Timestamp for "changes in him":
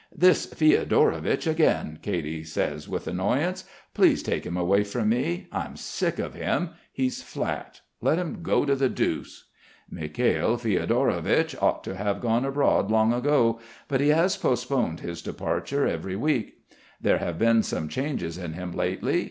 17.87-18.71